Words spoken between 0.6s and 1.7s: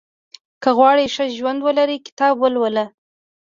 •که غواړې ښه ژوند